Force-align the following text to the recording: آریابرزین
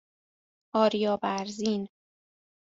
آریابرزین 0.75 1.87